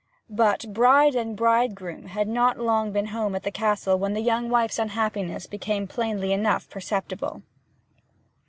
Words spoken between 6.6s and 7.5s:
perceptible.